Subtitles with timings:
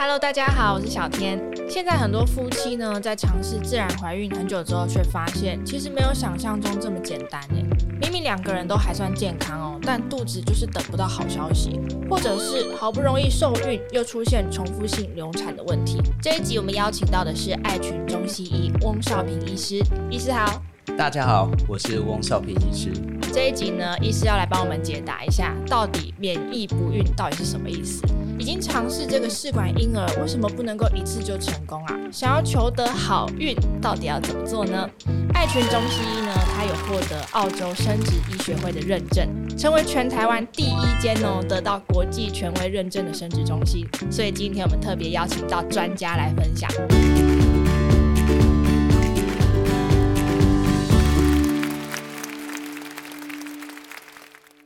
[0.00, 1.40] Hello，大家好，我是小天。
[1.68, 7.66] 现在很多夫妻呢，在尝试自然怀孕很久之后，却发现其实没有想象中这么简单诶。
[8.00, 16.00] 明明两个人都还算健康哦，但肚子就是等不到好消息，或者是好不容易受孕，又出现重复性流产的问题。
[16.22, 20.62] 这一集我们邀请到的是爱群中西医翁少平医师，医师好。
[20.96, 22.92] 大家好，我是翁少平医师。
[23.32, 28.00] 这一集呢，医师要来帮我们解答一下，到底免疫不孕到底是什么意思？
[28.38, 31.94] 已经尝试这个试管婴儿，为什么不能够一次就成功啊？
[32.12, 34.88] 想要求得好运，到底要怎么做呢？
[35.34, 43.86] 爱群中西医呢，它有获得澳洲生殖医学会的认证，成为全台湾第一间哦得到国际权威认证的生殖中心。
[44.10, 46.70] 所以今天我们特别邀请到专家来分享。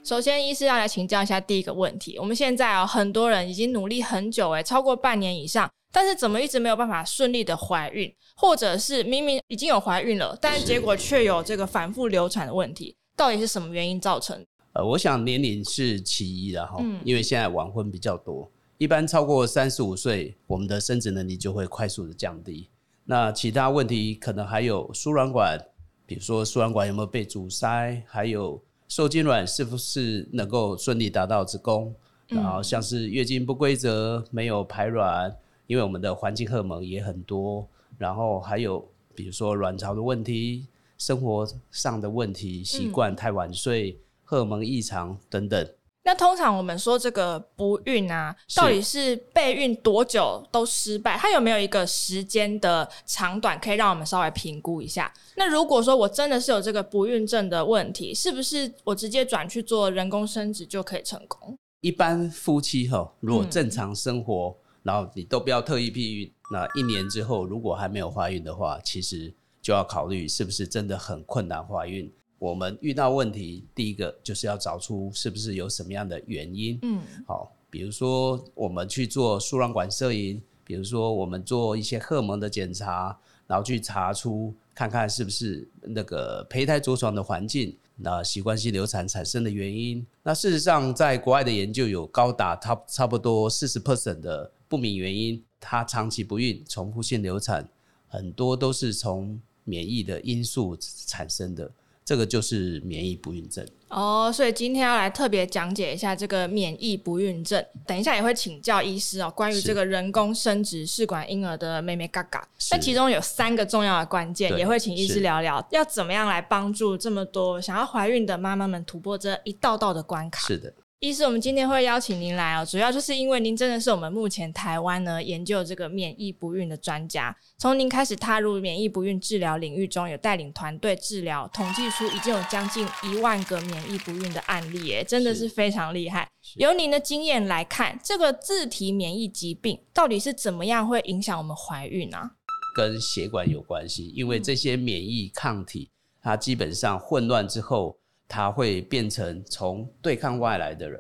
[0.05, 2.19] 首先，医师要来请教一下第一个问题。
[2.19, 14.45] 我们现在啊，很多人已经努力很久，诶，超过半年以上，但是怎么一直没有办法顺利的怀孕，或者是明明已经有怀孕了，但是结果却有这个反复流产的问题，到底是什么原因造成？
[14.73, 22.69] 呃，我想年龄是其一的哈，因为现在晚婚比较多，一般超过三十五岁，我们的生殖能力就会快速的降低。
[23.05, 25.57] 那其他问题可能还有输卵管，
[26.05, 28.61] 比如说输卵管有没有被阻塞，还有。
[28.95, 31.95] 受精卵是不是能够顺利达到子宫？
[32.27, 35.35] 然后像是月经不规则、没有排卵，
[35.67, 37.67] 因为我们的环境荷尔蒙也很多。
[37.97, 40.67] 然后还有比如说卵巢的问题、
[40.99, 45.67] 生活上的问题、习惯太晚睡、荷尔蒙异常等等。
[46.05, 51.17] 那通常我们说这个不孕啊，到底是备孕多久都失败？
[51.17, 55.13] 它有没有一个时间的长短可以让我们稍微评估一下？
[55.37, 61.57] 那如果说我真的是有这个不孕症的问题，是不是我直接转去做人工生殖就可以成功？
[61.81, 72.13] 一般夫妻哈，如果正常生活，嗯、然后你都不要特意避孕，那一年之后如果还没有怀孕的话，其实就要考虑是不是真的很困难怀孕。
[72.43, 76.77] 我们遇到问题，第一个就是要找出是不是有什么样的原因。
[76.83, 83.17] 嗯，好，比如说我们去做输卵管摄影，比如说我们做一些荷尔蒙的检查，
[83.47, 90.05] 然后去查出看看是不是那个胚胎着床的环境，那习惯性流产产生的原因。
[90.25, 97.69] 那事实上，在国外的研究有高达差差不多四十 percent 的不明原因，它长期不孕、重复性流产，
[98.09, 100.77] 很多都是从免疫的因素
[101.07, 101.71] 产生的。
[102.05, 107.65] 这个就是免疫不孕症哦，所以今天要来特别讲解一下这个免疫不孕症。
[107.87, 112.47] 等一下也会请教医师哦，关于这个人工生殖试管婴儿的妹妹嘎嘎。
[112.71, 120.47] 那其中有三个重要的关键，也会请医师聊聊，要怎么样来帮助这么多想要怀孕的妈妈们突破这一道道的关卡。
[120.47, 120.73] 是的。
[121.03, 127.37] 医师，我们今天会邀请您来哦，主要就是因为您真的是我们目前台湾呢研究这个免疫不孕的专家。
[127.59, 136.29] 从您开始踏入免疫不孕治疗领域中，有带领团队治疗，统计出已经有将近一万个免疫不孕的案例，哎，真的是非常厉害。
[136.55, 142.31] 由您的经验来看，这个自体免疫疾病到底是怎么样会影响我们怀孕呢？
[142.77, 145.91] 跟血管有关系，因为这些免疫抗体
[146.23, 147.99] 它基本上混乱之后。
[148.33, 150.99] 它会变成从对抗外来的人，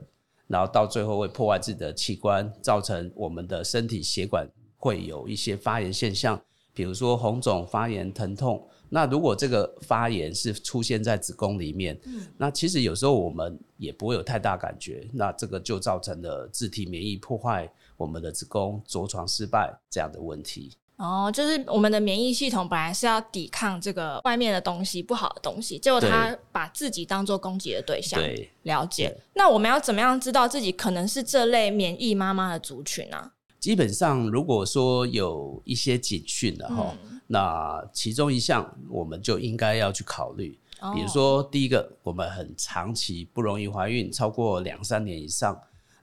[0.48, 6.38] 然后到最后会破坏自己的器官，造成我们的身体血管会有一些发炎现象，
[6.74, 8.62] 比如说红肿、发炎、疼痛。
[8.90, 17.66] 那如果这个发炎是出现在子宫里面，嗯，那其实有时候我们也不会有太大感觉，那这个就造成了自体免疫破坏
[17.96, 20.76] 我们的子宫，着床失败这样的问题。
[20.96, 28.20] 哦，就是我们的免疫系统本来是要抵抗这个外面的东西、不好的东西，结果它把自己当做攻击的对象。
[28.20, 29.12] 对，了解。
[29.34, 33.32] 那我们要怎么样知道自己可能是这类免疫妈妈的族群呢、啊？
[33.58, 36.94] 基本上，如果说有一些警讯的哈，
[37.26, 40.56] 那其中一项我们就应该要去考虑。
[40.94, 45.54] 比如说，第一个，我们很长期不容易怀孕，超过两三年以上；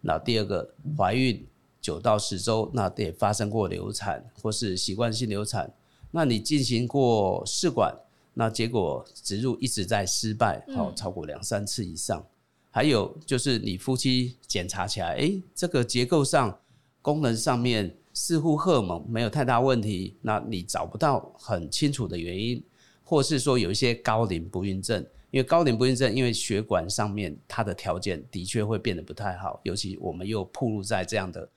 [0.01, 1.45] 那第二个，怀孕。
[1.89, 5.73] 九到十周，那也发生过流产或是习惯性流产。
[6.11, 7.91] 那你进行过试管，
[8.35, 12.23] 那结果植入一直在失败，好超过两三次以上。
[12.69, 16.59] 还有就是你夫妻检查起来，诶，这个结构上、
[17.01, 22.63] 功能上面似乎荷尔蒙没有太大问题，那你找不到很清楚的原因，
[23.03, 31.49] 或是说有一些高龄不孕症，因为高龄不孕症，因为血管上面它的条件的确会变得不太好，尤其我们又暴露在这样的。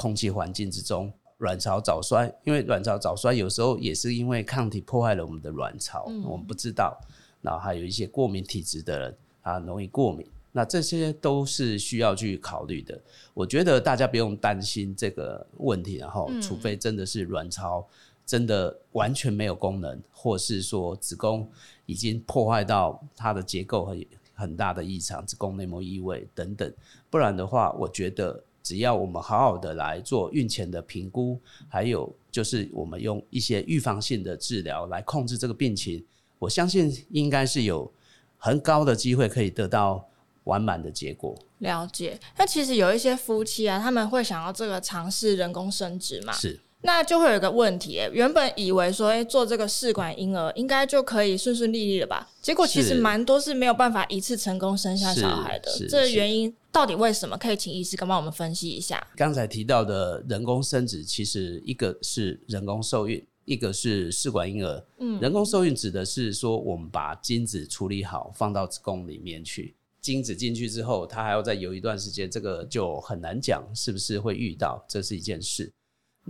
[0.00, 6.98] 空气环境之中，卵巢早衰，因为卵巢早衰有时候也是因为抗体破坏了我们的卵巢，嗯、我们不知道。
[7.42, 12.98] 然后还有一些过敏体质的人啊，容易过敏，那这些都是需要去考虑的。
[13.34, 17.86] 我觉得大家不用担心这个问题，然后除非真的是卵巢
[18.24, 21.46] 真的完全没有功能，或是说子宫
[21.84, 26.72] 已经破坏到它的结构很很大的异常，子宫内膜异位等等，
[27.10, 36.04] 不然的话，我觉得只要我们好好的来做孕前的评估，还有就是我们用一些预防性的治疗来控制这个病情，
[36.38, 37.92] 我相信应该是有
[38.38, 40.06] 很高的机会可以得到。
[40.44, 41.36] 完满的结果。
[41.58, 42.18] 了解。
[42.38, 46.32] 那其实有一些夫妻啊，他们会想要这个尝试人工生殖嘛？
[46.32, 46.58] 是。
[46.82, 52.30] 那就会有一个问题，原本以为说，哎，做这个试管婴儿应该就可以顺顺利利了吧？
[52.40, 55.70] 结果其实蛮多是没有办法一次成功生下小孩的。
[55.88, 57.36] 这个原因到底为什么？
[57.36, 59.06] 可以请医师帮我们分析一下。
[59.14, 64.82] 刚才提到的人工生殖，其实一个是人工受孕，一个是试管婴儿。
[65.00, 69.74] 嗯，人工受孕指的是说，我们把精子处理好，放到子宫里面去。
[70.00, 75.70] 精子进去之后，它还要再游一段时间，这个就很难讲是不是会遇到，这是一件事。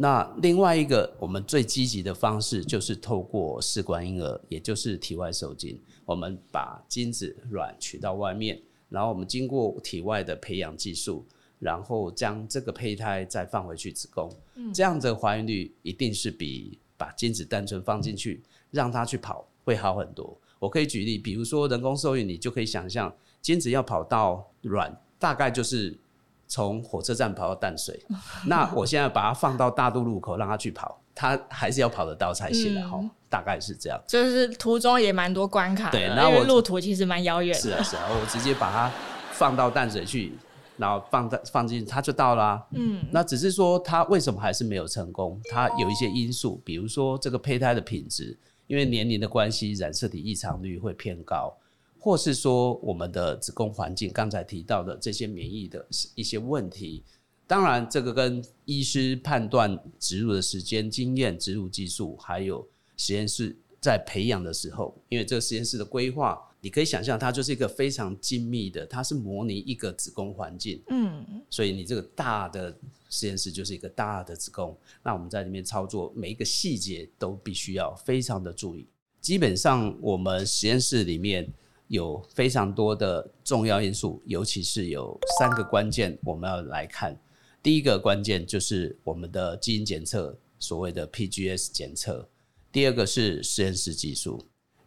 [0.02, 8.58] 那另外一个我们最积极的方式，就是透过试管婴儿，也就是体外受精，我们把精子卵取到外面，
[8.88, 11.23] 然后我们经过体外的培养技术，
[11.58, 20.35] 然后将这个胚胎再放回去子宫，嗯这样的怀孕率一定是比把精子单纯放进去让它去跑会好很多。
[20.58, 23.14] 我可以举例，比如说人工受孕，你就可以想象。
[23.43, 25.94] 精子要跑到卵，大概就是
[26.50, 27.99] 从火车站跑到淡水。
[28.47, 32.99] 那我现在把它放到大渡路口，让它去跑，它还是要跑得到才行的哈。
[33.00, 33.99] 嗯、大概是这样。
[34.06, 37.61] 就是途中也蛮多关卡的，对，那我因为路途其实蛮遥远的。
[37.61, 38.91] 是啊，是啊，我直接把它
[39.31, 40.32] 放到淡水去，
[40.76, 42.67] 然后放在放进，它就到啦、啊。
[42.73, 45.41] 嗯，那只是说它为什么还是没有成功？
[45.50, 48.37] 它有一些因素，比如说这个胚胎的品质，
[48.67, 51.56] 因为年龄的关系，染色体异常率会偏高。
[52.02, 57.05] 或是说我们的子宫环境，刚才提到的这些免疫的一些问题，
[57.47, 62.67] 当然这个跟医师判断植入的时间、经验、植入技术，还有
[62.97, 72.75] 实验室在培养的时候，因为这个实验室的规划，你可以想象它就是一个非常精密的，它是模拟一个子宫环境，嗯，所以你这个大的
[73.11, 78.87] 实验室就是一个大的子宫，那我们在里面操作每一个细节都必须要非常的注意。
[79.20, 81.46] 基本上我们实验室里面。
[81.90, 87.20] 有非常多的重要因素，尤其是有三个关键我们要来看。
[87.60, 92.28] 第一个关键就是我们的基因检测，所谓的 PGS 检测；
[92.70, 94.38] 第二个是实验室技术；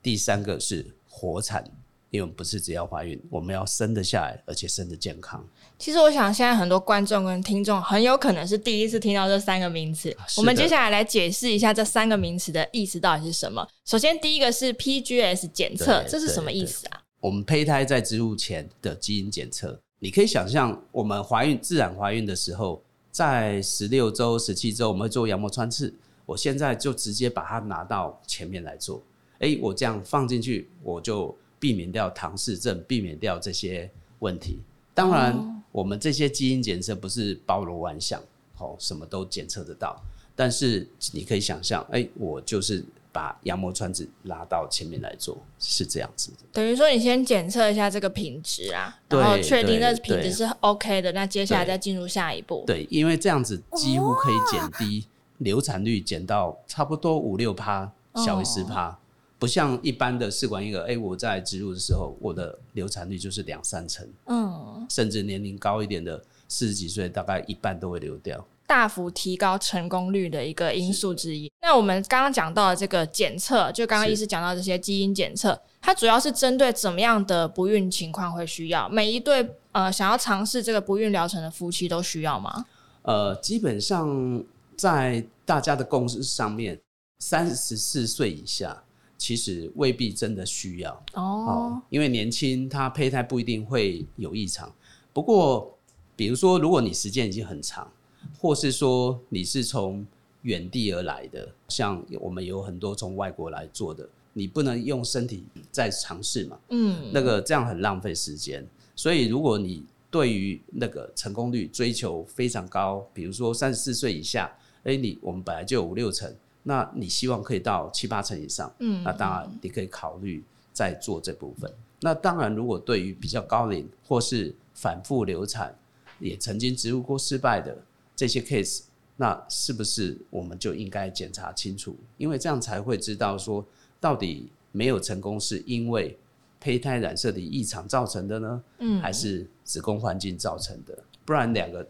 [0.02, 1.70] 第三个是活产。
[2.14, 5.44] 因为我们不是只要怀孕，我们要生得下来，而且生得健康。
[5.80, 10.16] 其实我想，现在很多观众跟听众很有可能是第一次听到这三个名词。
[10.38, 13.68] 我们接下来来解释一下这三个名词的意思到底是什么。
[13.84, 17.02] 首先，第一个是 PGS 检测，这是什么意思啊？
[17.20, 25.92] 我们胚胎在植入前的基因检测，你可以想象，我们怀孕自然怀孕的时候，在十六周、十七周，我们会做羊膜穿刺。
[26.28, 29.02] 我现在就直接把它拿到前面来做。
[29.40, 31.36] 诶，我这样放进去，我就。
[31.64, 33.90] 避免掉唐氏症，避免掉这些
[34.20, 34.60] 问题。
[34.94, 38.22] 当然，我们这些基因检测不是包罗万象，
[38.58, 39.96] 哦，什么都检测得到。
[40.36, 42.84] 但是你可以想象，哎，我就是
[43.14, 46.40] 把羊膜穿刺拉到前面来做，是这样子的。
[46.52, 52.66] 等于说，你先检测一下这个品质啊，然后确定这品质是 OK 的，那接下来再进入下一步。
[52.68, 55.08] 对，因为这样子几乎可以减低
[55.38, 59.00] 流产率，减到差不多五六趴，小于十趴。
[59.44, 71.52] 不像一般的试管婴儿，哎、欸，我在植入的时候，我的流产率就是两三成，嗯，甚至年龄高一点的四十几岁，大概一半都会流掉，大幅提高成功率的一个因素之一。
[71.62, 78.88] 那我们刚刚讲到的这个检测，就刚刚医师讲到这些基因检测，它主要是针对怎么样的不孕情况会需要？
[78.88, 82.66] 每一对呃想要尝试这个不孕疗程的夫妻都需要吗？
[83.02, 84.42] 呃，基本上
[84.78, 86.80] 在大家的共识上面，
[87.20, 88.82] 三十四岁以下。
[89.24, 94.70] 其实未必真的需要哦，因为年轻，他胚胎不一定会有异常。
[95.14, 95.74] 不过，
[96.14, 97.90] 比如说，如果你时间已经很长，
[98.38, 100.06] 或是说你是从
[100.42, 106.60] 远地而来的，像我们有很多从外国来做的，你不能用身体再尝试嘛？
[106.72, 108.68] 嗯，那个这样很浪费时间。
[108.94, 114.54] 所以，如果你对于那个成功率追求非常高，比如说三十四岁以下，
[114.84, 116.30] 哎，你我们本来就有五六成。
[116.64, 121.72] 那你希望可以到七八成以上，嗯，那当然你可以考虑再做这部分。
[122.02, 125.74] 那当然，如果对于比较高龄或是反复流产，
[126.20, 127.78] 也曾经植入过失败的
[128.16, 128.84] 这些 case，
[129.16, 131.96] 那是不是我们就应该检查清楚？
[132.18, 133.66] 因为这样才会知道说，
[134.00, 136.18] 到底没有成功是因为
[136.60, 138.64] 胚胎染色体异常造成的呢？
[138.80, 140.98] 嗯，还是子宫环境造成的？
[141.24, 141.88] 不然两个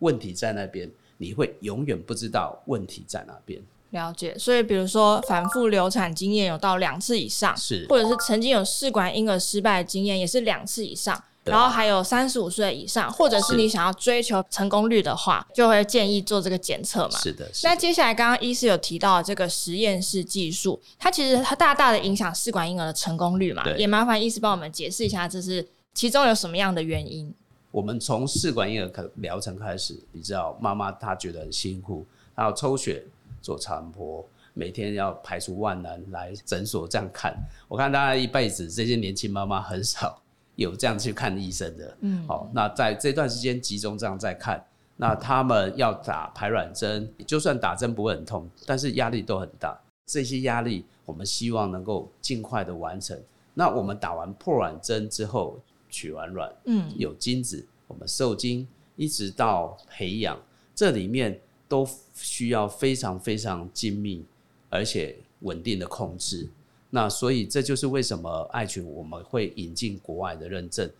[0.00, 3.60] 问题在那边，你会永远不知道问题在哪边。
[3.90, 17.18] 了解，所以比如说反复流产经验有到两次以上，是，或者是曾经有试管婴儿失败的经验也是两次以上，然后还有三十五岁以上，或者是你想要追求成功率的话，就会建议做这个检测嘛。
[17.18, 17.70] 是的，是的。
[17.70, 27.34] 那接下来刚刚医师有提到这个实验室技术，它其实它大大的影响试管婴儿的成功率嘛，也麻烦医师帮我们解释一下，这是其中有什么样的原因？
[27.78, 32.04] 我们从试管婴儿可疗程开始，你知道妈妈她觉得很辛苦，
[32.34, 33.04] 她要抽血。
[33.40, 37.32] 做超音波，每天要排除万难来诊所这样看。
[37.68, 40.20] 我看大家一辈子，这些年轻妈妈很少
[40.56, 41.96] 有这样去看医生的。
[42.00, 44.62] 嗯，好，那在这段时间集中这样在看，
[44.96, 49.78] 那他们要打排卵针，就算打针不会很痛，但是压力都很大。
[50.04, 53.16] 这些压力，我们希望能够尽快的完成。
[53.54, 55.56] 那我们打完破卵针之后，
[55.88, 58.66] 取完卵，嗯，有精子，我们受精，
[58.96, 60.40] 一直到培养，
[60.74, 61.40] 这里面。
[61.70, 64.24] 都需要非常非常精密
[64.70, 66.48] 而且稳定的控制。
[66.88, 70.90] 那所以这就是为什么爱群我们会引进国外的认证。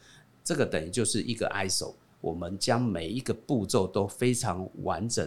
[0.45, 5.27] 这个等于就是一个 ISO，我们将每一个步骤都非常完整、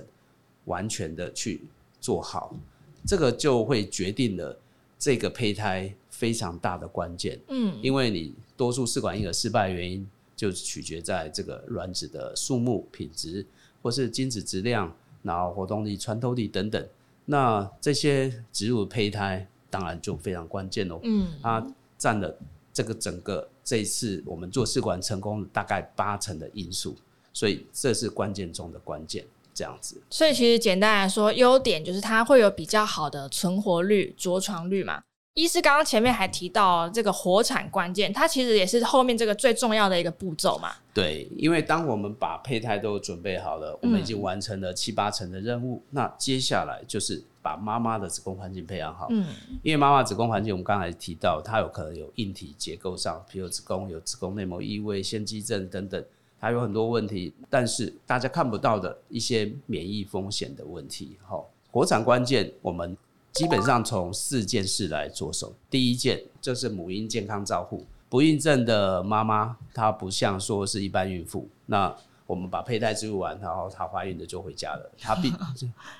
[0.65, 1.61] 完全的去
[1.99, 2.55] 做好。
[3.03, 4.55] 这个就会决定了
[4.99, 5.91] 这个胚胎
[6.21, 7.39] 非常大的关键。
[7.47, 13.43] 嗯，因为你多数试管婴儿失败的原因，就取决在这个卵子的数目、品质，
[13.81, 14.95] 或是精子质量。
[15.23, 16.83] 然后活动力、穿透力等等，
[17.25, 20.99] 那这些植入胚胎当然就非常关键喽。
[21.03, 21.63] 嗯，它
[21.95, 22.35] 占了
[22.73, 26.95] 这个整个这一次我们做试管成功大概八成的因素，
[27.33, 29.23] 所以这是关键中的关键，
[29.53, 30.01] 这样子。
[30.09, 35.03] 所以其实简单来说，优点就是它会有比较好的存活率、着床率嘛。
[35.33, 40.73] 医师刚刚前面还提到这个活产关键，它其实也是后面这个最重要的一个步骤嘛。
[40.93, 49.07] 对，因为当我们把胚胎都准备好了，我们已经完成了七八成的任务，嗯、那接下来就是把妈妈的子宫环境培养好。
[49.09, 49.25] 嗯，
[49.63, 56.03] 因为妈妈子宫环境，我们刚才提到，它有可能有硬体结构上，比如子宫有子宫内膜异位、腺肌症等等，
[56.41, 61.15] 它有很多问题，但是大家看不到的一些免疫风险的问题。
[61.25, 62.97] 好，活产关键我们。
[63.33, 65.55] 基本上从四件事来着手。
[65.69, 67.85] 第一件就是母婴健康照护。
[68.09, 71.95] 不孕症的妈妈，她不像说是一般孕妇，那
[72.27, 74.91] 我们把胚胎植入完，然后她怀孕的就回家了。
[74.97, 75.33] 她并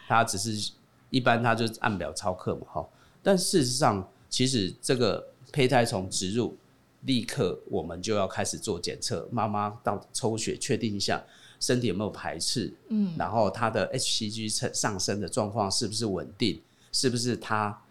[0.10, 0.74] 她只是
[1.10, 2.86] 一般，她就按表操课嘛，哈。
[3.24, 6.58] 但事实上，其实这个胚胎从植入
[7.04, 9.26] 立刻，我们就要开始做检测。
[9.32, 11.24] 妈妈到抽血确定一下
[11.62, 16.62] 身体有没有排斥，嗯，然后她的 HCG 上升的状况是不是稳定。
[16.92, 17.82] 是不是他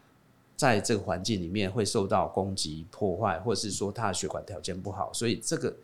[0.57, 5.13] 在这个环境里面会受到攻击、破坏，或者是说他的血管条件不好？
[5.13, 5.75] 所以这个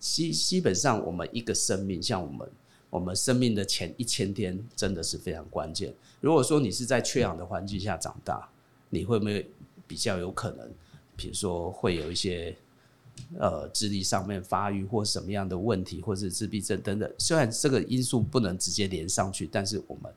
[0.00, 2.48] 基基本上，我们一个生命，像我们
[2.90, 5.94] 我们生命的前一千天，真的是非常关键。
[6.20, 8.48] 如果说你是在缺氧的环境下长大，
[8.90, 9.48] 你会不会
[9.86, 10.68] 比较有可能，
[11.16, 12.56] 比如说会有一些
[13.38, 17.10] 呃智力上面发育或什么样的问题，或是自闭症等等？
[17.16, 20.12] 虽然这个因素不能直接连上去，但是我们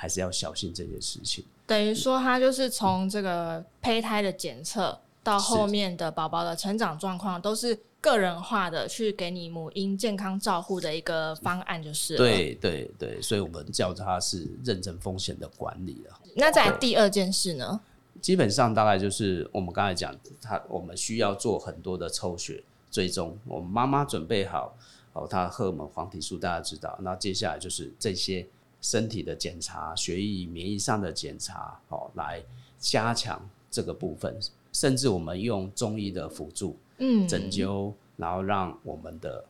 [0.00, 1.44] 还是要小心这件事情。
[1.66, 12.16] 等于说，它就是从这个胚胎的检测到后面的宝宝的成长状况，都是个人化的去给你母婴健康照护的一个方案，就是。
[12.16, 16.18] 对对对，所以我们叫它是认证风险的管理了。
[16.34, 17.78] 那在第二件事呢？
[18.22, 23.36] 基本上大概就是我们刚才讲，它我们需要做很多的抽血追踪。
[23.44, 24.74] 我们妈妈准备好
[25.12, 28.48] 哦，她荷尔蒙、黄体素大家知道，那接下来就是这些。
[28.80, 32.42] 身体的检查、血液、免疫上的检查，哦，来
[32.78, 34.38] 加强这个部分，
[34.72, 39.44] 甚至我们用中医的辅助，嗯，针灸，然后让我们的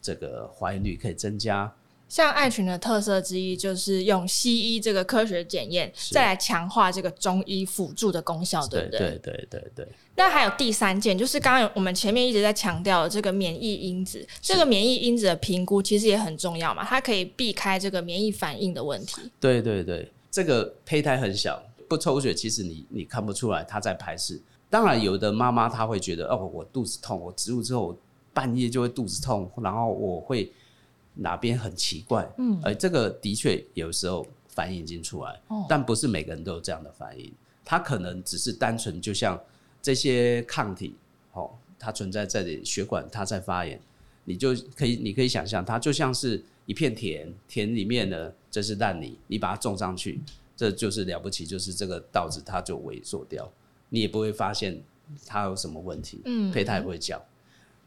[0.00, 1.72] 这个怀孕率可以增加。
[2.08, 8.98] 像爱群的特色之一，就是用西医这个科学检验，再来强化这个中医辅助的功效，对不对？
[9.00, 9.88] 对对对对。
[10.14, 19.20] 那还有第三件，就是刚刚我们前面一直在强调的这个免疫因子，这个免疫因子的评估其实也很重要嘛，它可以避开这个免疫反应的问题。
[19.40, 24.40] 对对对，这个胚胎很小，不抽血，其实你你看不出来它在排斥。
[24.70, 27.98] 当然，有的妈妈她会觉得，哦，我肚子痛，我植入之后
[28.32, 30.52] 半夜就会肚子痛，然后我会。
[31.16, 32.30] 哪边很奇怪？
[32.38, 37.32] 嗯，而这个的确有时候反应已经出来，哦，但不是每个人都有这样的反应。
[37.64, 39.40] 它可能只是单纯就像
[39.82, 40.94] 这些抗体，
[41.32, 43.80] 哦，它存在这里，血管它在发炎，
[44.24, 50.20] 你就可以，你可以想象，它就像是一片田，田里面呢，这是烂泥，你把它种上去，
[50.56, 53.50] 这就是了不起，就是这个稻子它就萎缩掉，
[53.88, 54.80] 你也不会发现
[55.26, 57.20] 它有什么问题，嗯，胚胎也会叫，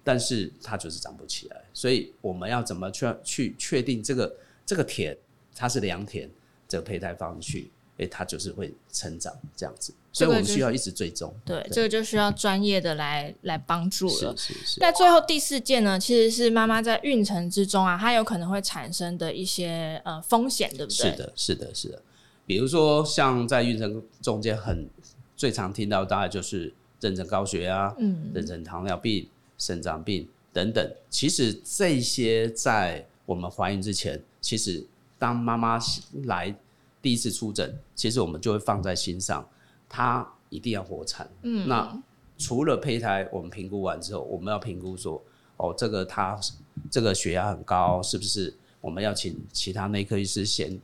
[0.10, 4.36] 但是它就是长不起来，所以我们要怎么去去确定这个
[4.66, 5.16] 这个田
[5.56, 6.28] 它是良田，
[6.68, 7.72] 这个胚胎放进去。
[8.00, 11.32] 哎，它就是会成长这样子，所以我们需要一直追踪。
[11.46, 14.36] 对，这个就需要专业的来来帮助了。
[14.38, 14.80] 是是是。
[14.80, 21.12] 那最后第四件呢，其实是妈妈在孕程之中啊，它有可能会产生的一些呃风险，对不对？
[21.12, 22.02] 是的，是的，是的。
[22.48, 24.90] 比如说，像在孕程中间很
[25.36, 29.28] 最常听到，大概就是妊娠高血压、嗯，妊娠糖尿病、
[29.60, 30.92] 肾脏病等等。
[31.12, 34.84] 其实这些在我们怀孕之前，其实
[35.20, 35.80] 当妈妈
[36.24, 36.56] 来。
[37.02, 39.48] 第一次出诊，其实我们就会放在心上，
[39.88, 41.26] 她一定要活产。
[41.44, 41.98] 嗯，那
[42.38, 45.24] 除了胚胎，我们评估完之后，我们要评估说，
[45.56, 46.38] 哦，这个她
[46.92, 50.78] 这个血压很高，是不是我们要请其他内科医师先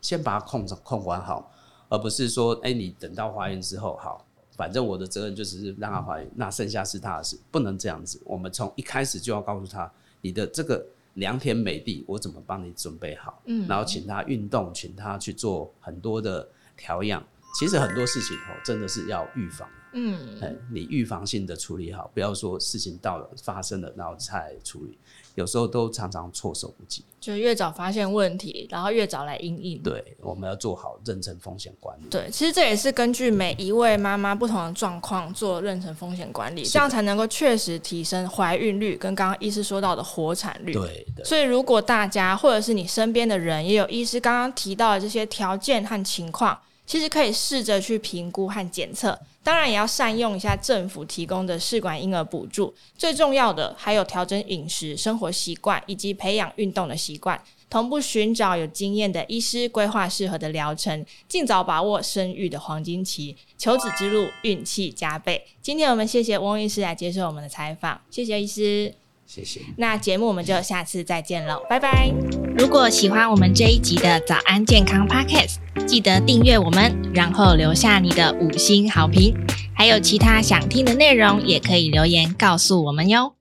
[0.00, 1.52] 先把它控制控管好，
[1.90, 4.24] 而不是说，哎，你等到怀孕之后，好，
[4.62, 8.22] 反正我的责任就只是让他怀孕，那剩下是他的事，不能这样子。
[8.24, 9.90] 我们从一开始就要告诉他，
[10.20, 10.86] 你的这个。
[11.16, 13.42] 良田美地，我怎么帮你准备好？
[13.44, 17.22] 嗯，然后请他运动，请他去做很多的调养。
[17.58, 19.68] 其实很多事情哦，真的是要预防。
[19.94, 24.98] 嗯，哎你预防性的处理好，不要说事情到了发生了，然后才处理。
[25.34, 29.82] 有时候都常常措手不及，就越早发现问题，然后越早来应应。
[29.82, 32.04] 对，我们要做好妊娠风险管理。
[32.10, 40.72] 对，其实这也是根据每一位妈妈不同的状况做妊娠风险管理，这样才能够确实提升怀孕率跟刚刚医师说到的活产率。
[40.72, 41.24] 对，对。
[41.24, 46.58] 所以如果大家或者是你身边的人也有医师刚刚提到的这些条件和情况，
[46.92, 49.18] 其实可以试着去评估和检测。
[49.42, 65.42] 当然也要善用一下政府提供的试管婴儿补助，最重要的还有调整饮食、生活习惯以及培养运动的习惯，同步寻找有经验的医师规划适合的疗程，尽早把握生育的黄金期，求子之路运气加倍。
[65.62, 68.92] 今天我们谢谢翁医师来接受我们的采访，谢谢医师。
[69.34, 69.62] 谢谢。
[69.78, 72.12] 那节目我们就下次再见喽，拜拜。
[72.58, 79.34] 如果喜欢我们这一集的早安健康 Podcast，记得订阅我们，然后留下你的五星好评。
[79.74, 83.32] 还有其他想听的内容，也可以留言告诉我们哟。